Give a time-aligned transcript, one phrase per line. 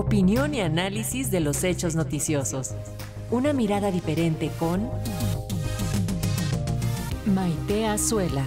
[0.00, 2.74] Opinión y análisis de los hechos noticiosos.
[3.30, 4.88] Una mirada diferente con
[7.26, 8.46] Maite Azuela.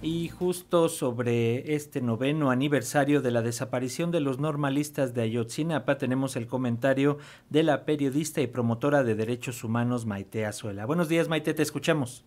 [0.00, 6.36] Y justo sobre este noveno aniversario de la desaparición de los normalistas de Ayotzinapa tenemos
[6.36, 7.18] el comentario
[7.50, 10.86] de la periodista y promotora de derechos humanos Maite Azuela.
[10.86, 12.24] Buenos días Maite, te escuchamos.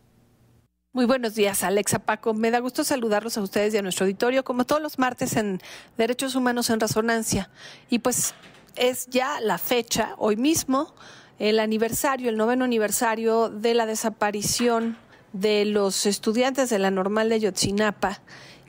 [0.93, 2.33] Muy buenos días, Alexa Paco.
[2.33, 5.61] Me da gusto saludarlos a ustedes y a nuestro auditorio, como todos los martes en
[5.97, 7.49] Derechos Humanos en Resonancia.
[7.89, 8.33] Y pues
[8.75, 10.93] es ya la fecha, hoy mismo,
[11.39, 14.97] el aniversario, el noveno aniversario de la desaparición
[15.31, 18.19] de los estudiantes de la normal de Yotzinapa.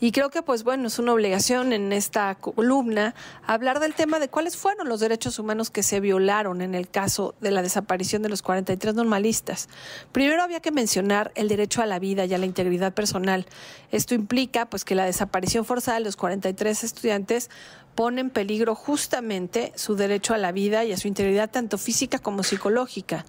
[0.02, 3.14] Y creo que, pues bueno, es una obligación en esta columna
[3.46, 7.36] hablar del tema de cuáles fueron los derechos humanos que se violaron en el caso
[7.40, 9.68] de la desaparición de los 43 normalistas.
[10.10, 13.46] Primero había que mencionar el derecho a la vida y a la integridad personal.
[13.92, 17.48] Esto implica, pues, que la desaparición forzada de los 43 estudiantes
[17.94, 22.18] pone en peligro justamente su derecho a la vida y a su integridad tanto física
[22.18, 23.24] como psicológica.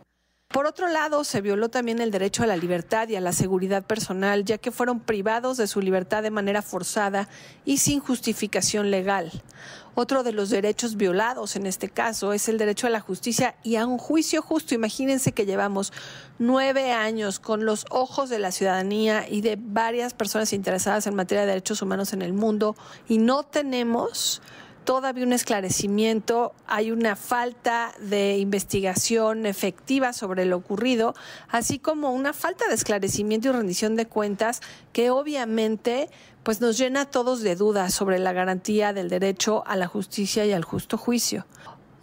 [0.54, 3.84] Por otro lado, se violó también el derecho a la libertad y a la seguridad
[3.84, 7.28] personal, ya que fueron privados de su libertad de manera forzada
[7.66, 9.32] y sin justificación legal.
[9.96, 13.78] Otro de los derechos violados en este caso es el derecho a la justicia y
[13.78, 14.76] a un juicio justo.
[14.76, 15.92] Imagínense que llevamos
[16.38, 21.42] nueve años con los ojos de la ciudadanía y de varias personas interesadas en materia
[21.42, 22.76] de derechos humanos en el mundo
[23.08, 24.40] y no tenemos
[24.84, 31.16] todavía un esclarecimiento, hay una falta de investigación efectiva sobre lo ocurrido,
[31.50, 34.62] así como una falta de esclarecimiento y rendición de cuentas
[34.92, 36.10] que obviamente
[36.44, 40.46] pues nos llena a todos de dudas sobre la garantía del derecho a la justicia
[40.46, 41.46] y al justo juicio.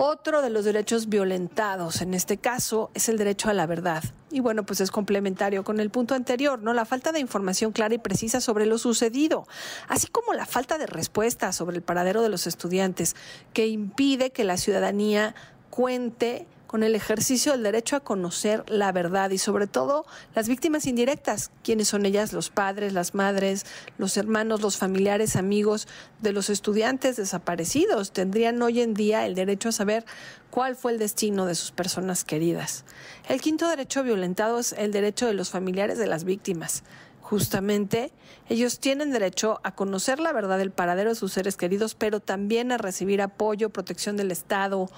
[0.03, 4.03] Otro de los derechos violentados en este caso es el derecho a la verdad.
[4.31, 6.73] Y bueno, pues es complementario con el punto anterior, ¿no?
[6.73, 9.47] La falta de información clara y precisa sobre lo sucedido,
[9.89, 13.15] así como la falta de respuesta sobre el paradero de los estudiantes,
[13.53, 15.35] que impide que la ciudadanía
[15.69, 20.07] cuente con el ejercicio del derecho a conocer la verdad y sobre todo
[20.37, 23.67] las víctimas indirectas, quienes son ellas los padres, las madres,
[23.99, 25.89] los hermanos, los familiares, amigos
[26.21, 28.13] de los estudiantes desaparecidos.
[28.13, 30.05] Tendrían hoy en día el derecho a saber
[30.51, 32.85] cuál fue el destino de sus personas queridas.
[33.29, 36.85] El quinto derecho violentado es el derecho de los familiares de las víctimas
[37.21, 38.11] justamente
[38.49, 42.73] ellos tienen derecho a conocer la verdad del paradero de sus seres queridos, pero también
[42.73, 44.91] a recibir apoyo, protección del Estado,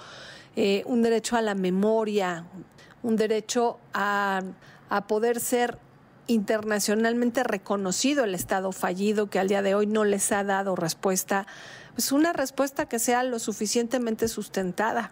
[0.55, 2.45] eh, un derecho a la memoria,
[3.01, 4.41] un derecho a,
[4.89, 5.79] a poder ser
[6.27, 11.47] internacionalmente reconocido el Estado fallido que al día de hoy no les ha dado respuesta,
[11.95, 15.11] pues una respuesta que sea lo suficientemente sustentada.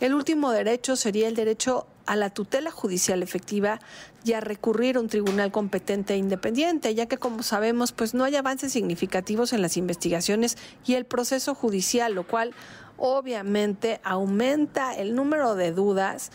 [0.00, 3.78] El último derecho sería el derecho a la tutela judicial efectiva
[4.24, 8.24] y a recurrir a un tribunal competente e independiente, ya que como sabemos, pues no
[8.24, 12.52] hay avances significativos en las investigaciones y el proceso judicial, lo cual
[12.96, 16.30] obviamente aumenta el número de dudas,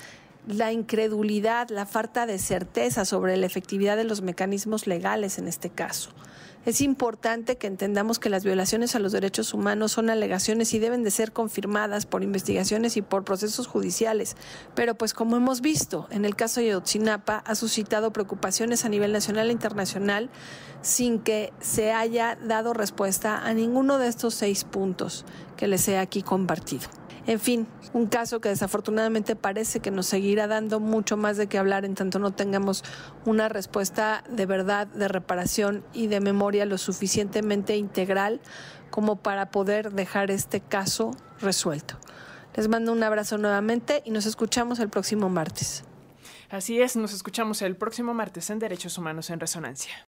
[0.48, 5.70] la incredulidad, la falta de certeza sobre la efectividad de los mecanismos legales en este
[5.70, 6.12] caso.
[6.68, 11.02] Es importante que entendamos que las violaciones a los derechos humanos son alegaciones y deben
[11.02, 14.36] de ser confirmadas por investigaciones y por procesos judiciales.
[14.76, 19.14] Pero pues como hemos visto, en el caso de Otsinapa ha suscitado preocupaciones a nivel
[19.14, 20.30] nacional e internacional
[20.82, 25.24] sin que se haya dado respuesta a ninguno de estos seis puntos
[25.56, 26.90] que les he aquí compartido.
[27.28, 31.58] En fin, un caso que desafortunadamente parece que nos seguirá dando mucho más de qué
[31.58, 32.86] hablar en tanto no tengamos
[33.26, 38.40] una respuesta de verdad, de reparación y de memoria lo suficientemente integral
[38.92, 41.12] como para poder dejar este caso
[41.42, 41.98] resuelto.
[42.56, 45.84] Les mando un abrazo nuevamente y nos escuchamos el próximo martes.
[46.50, 50.06] Así es, nos escuchamos el próximo martes en Derechos Humanos en Resonancia.